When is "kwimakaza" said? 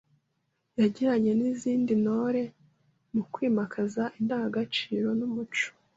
3.33-4.03